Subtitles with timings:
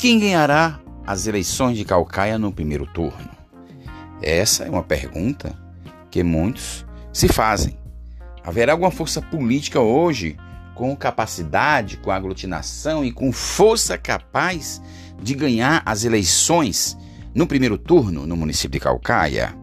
[0.00, 3.28] Quem ganhará as eleições de Calcaia no primeiro turno?
[4.22, 5.54] Essa é uma pergunta
[6.10, 7.76] que muitos se fazem.
[8.42, 10.38] Haverá alguma força política hoje
[10.74, 14.80] com capacidade, com aglutinação e com força capaz
[15.22, 16.96] de ganhar as eleições
[17.34, 19.54] no primeiro turno no município de Calcaia?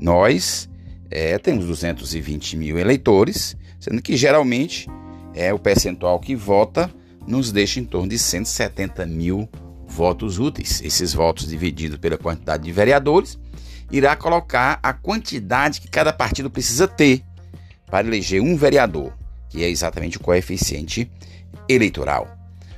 [0.00, 0.66] Nós
[1.10, 4.88] é, temos 220 mil eleitores, sendo que geralmente
[5.34, 6.90] é o percentual que vota
[7.28, 9.46] nos deixa em torno de 170 mil
[9.98, 10.80] votos úteis.
[10.80, 13.38] Esses votos divididos pela quantidade de vereadores
[13.90, 17.24] irá colocar a quantidade que cada partido precisa ter
[17.86, 19.12] para eleger um vereador,
[19.50, 21.10] que é exatamente o coeficiente
[21.68, 22.28] eleitoral.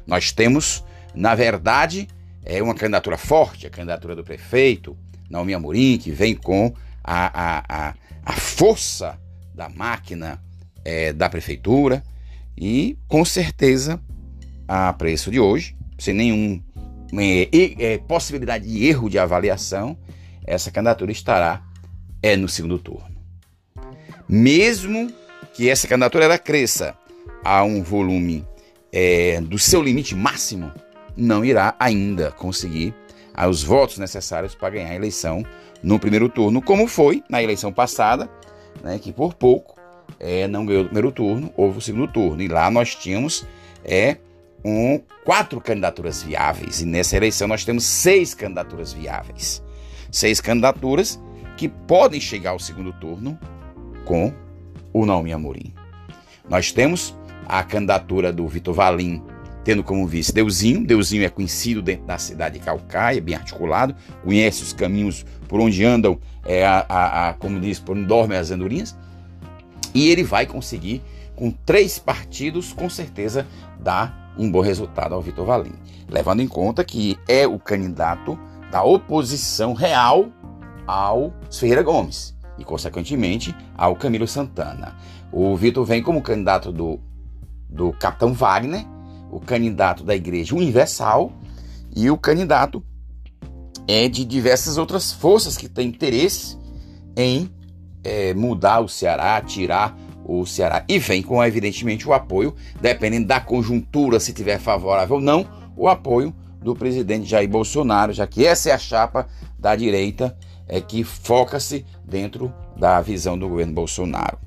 [0.06, 0.82] Nós temos,
[1.14, 2.08] na verdade,
[2.42, 4.96] é uma candidatura forte, a candidatura do prefeito,
[5.28, 6.72] Naomi Amorim, que vem com
[7.04, 7.94] a, a, a,
[8.24, 9.20] a força
[9.54, 10.42] da máquina
[10.84, 12.02] é, da prefeitura
[12.56, 14.00] e, com certeza,
[14.66, 16.69] a preço de hoje, sem nenhuma
[17.18, 19.96] é, é, possibilidade de erro de avaliação,
[20.46, 21.62] essa candidatura estará
[22.22, 23.08] é no segundo turno.
[24.28, 25.12] Mesmo
[25.54, 26.94] que essa candidatura ela cresça
[27.44, 28.46] a um volume
[28.92, 30.70] é, do seu limite máximo,
[31.16, 32.94] não irá ainda conseguir
[33.48, 35.44] os votos necessários para ganhar a eleição
[35.82, 38.28] no primeiro turno, como foi na eleição passada,
[38.82, 39.80] né, que por pouco
[40.18, 42.42] é, não ganhou o primeiro turno, houve o segundo turno.
[42.42, 43.46] E lá nós tínhamos
[43.84, 44.18] é,
[44.64, 46.80] um, quatro candidaturas viáveis.
[46.80, 49.62] E nessa eleição nós temos seis candidaturas viáveis.
[50.10, 51.20] Seis candidaturas
[51.56, 53.38] que podem chegar ao segundo turno
[54.04, 54.32] com
[54.92, 55.74] o Naomi Amorim.
[56.48, 57.14] Nós temos
[57.46, 59.22] a candidatura do Vitor Valim,
[59.64, 60.84] tendo como vice Deusinho.
[60.86, 63.94] Deusinho é conhecido dentro da cidade de Calcaia, bem articulado,
[64.24, 68.38] conhece os caminhos por onde andam, é, a, a, a como diz, por onde dormem
[68.38, 68.96] as andorinhas.
[69.94, 71.02] E ele vai conseguir,
[71.36, 73.46] com três partidos, com certeza,
[73.78, 75.74] dar um bom resultado ao Vitor Valim,
[76.08, 78.38] levando em conta que é o candidato
[78.70, 80.28] da oposição real
[80.86, 84.96] ao Ferreira Gomes e, consequentemente, ao Camilo Santana.
[85.30, 86.98] O Vitor vem como candidato do,
[87.68, 88.86] do Capitão Wagner,
[89.30, 91.30] o candidato da Igreja Universal
[91.94, 92.82] e o candidato
[93.86, 96.56] é de diversas outras forças que têm interesse
[97.14, 97.50] em
[98.02, 99.94] é, mudar o Ceará, tirar
[100.24, 100.84] o Ceará.
[100.88, 105.88] E vem com, evidentemente, o apoio, dependendo da conjuntura, se tiver favorável ou não, o
[105.88, 109.26] apoio do presidente Jair Bolsonaro, já que essa é a chapa
[109.58, 110.36] da direita
[110.68, 114.38] é, que foca-se dentro da visão do governo Bolsonaro.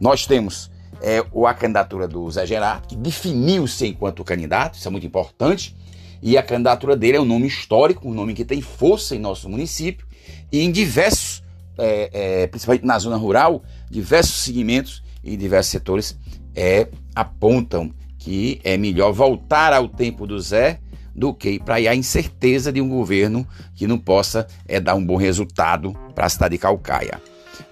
[0.00, 0.70] Nós temos
[1.00, 5.76] é, a candidatura do Zé Gerardo, que definiu-se enquanto candidato, isso é muito importante,
[6.22, 9.48] e a candidatura dele é um nome histórico, um nome que tem força em nosso
[9.48, 10.06] município,
[10.50, 11.33] e em diversos,
[11.78, 16.18] é, é, principalmente na zona rural, diversos segmentos e diversos setores
[16.54, 20.80] é, apontam que é melhor voltar ao tempo do Zé
[21.14, 25.16] do que para a incerteza de um governo que não possa é, dar um bom
[25.16, 27.20] resultado para a cidade de Calcaia.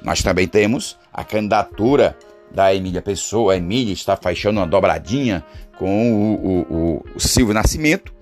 [0.02, 2.16] Nós também temos a candidatura
[2.52, 3.54] da Emília Pessoa.
[3.54, 5.44] A Emília está fechando uma dobradinha
[5.76, 8.12] com o, o, o Silvio Nascimento,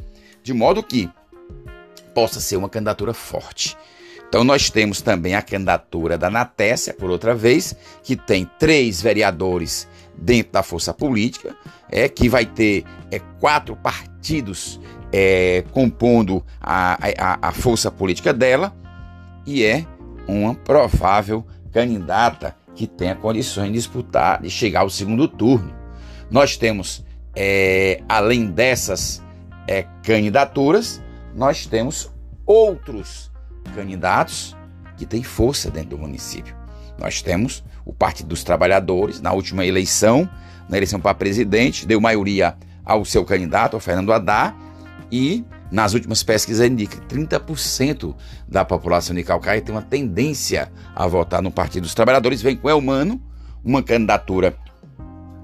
[0.43, 1.11] de modo que
[2.15, 3.77] possa ser uma candidatura forte.
[4.31, 7.75] Então nós temos também a candidatura da Natécia, por outra vez,
[8.05, 11.57] que tem três vereadores dentro da força política,
[11.91, 14.81] é que vai ter é, quatro partidos
[15.13, 18.73] é, compondo a, a, a força política dela
[19.45, 19.85] e é
[20.29, 25.75] uma provável candidata que tenha condições de disputar, de chegar ao segundo turno.
[26.31, 27.05] Nós temos,
[27.35, 29.21] é, além dessas
[29.67, 31.03] é, candidaturas,
[31.35, 32.13] nós temos
[32.47, 33.30] outros
[33.71, 34.57] candidatos
[34.97, 36.55] que têm força dentro do município.
[36.99, 40.29] Nós temos o Partido dos Trabalhadores, na última eleição,
[40.69, 44.55] na eleição para presidente, deu maioria ao seu candidato, ao Fernando Haddad,
[45.11, 48.15] e nas últimas pesquisas indica que 30%
[48.49, 52.43] da população de Calcaia tem uma tendência a votar no Partido dos Trabalhadores.
[52.43, 53.21] Vem com Elmano,
[53.65, 54.57] uma candidatura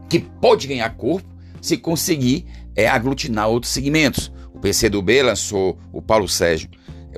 [0.09, 1.29] que pode ganhar corpo
[1.61, 4.33] se conseguir é, aglutinar outros segmentos.
[4.53, 6.69] O PCdoB lançou o Paulo Sérgio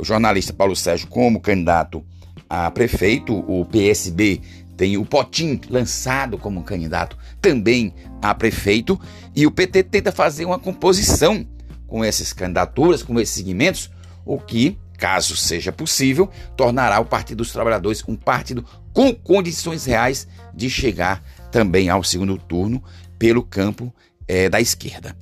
[0.01, 2.05] o jornalista Paulo Sérgio como candidato
[2.49, 4.41] a prefeito, o PSB
[4.77, 7.93] tem o Potim lançado como candidato também
[8.23, 8.99] a prefeito,
[9.35, 11.45] e o PT tenta fazer uma composição
[11.87, 13.91] com essas candidaturas, com esses segmentos,
[14.25, 20.29] o que, caso seja possível, tornará o Partido dos Trabalhadores um partido com condições reais
[20.55, 22.83] de chegar também ao segundo turno
[23.19, 23.93] pelo campo
[24.29, 25.17] é, da esquerda.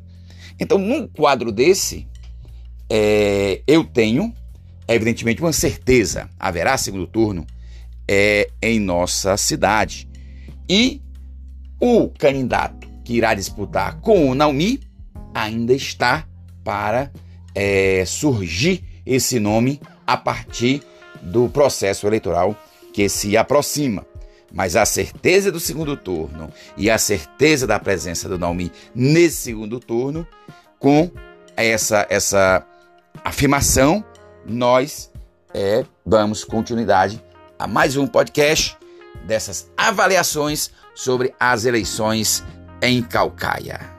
[0.61, 2.07] Então, num quadro desse,
[2.91, 4.35] é, eu tenho
[4.89, 7.47] é evidentemente uma certeza, haverá segundo turno
[8.09, 10.09] é, em nossa cidade.
[10.69, 11.01] E
[11.81, 14.81] o candidato que irá disputar com o Naumi
[15.35, 16.27] ainda está
[16.65, 17.11] para
[17.55, 20.83] é, surgir esse nome a partir
[21.23, 22.57] do processo eleitoral
[22.93, 24.07] que se aproxima.
[24.53, 29.79] Mas a certeza do segundo turno e a certeza da presença do nome nesse segundo
[29.79, 30.27] turno,
[30.79, 31.11] com
[31.57, 32.65] essa, essa
[33.25, 34.05] afirmação,
[34.49, 35.11] nós
[35.53, 37.23] é, damos continuidade
[37.59, 38.77] a mais um podcast
[39.25, 42.45] dessas avaliações sobre as eleições
[42.81, 43.96] em Calcaia.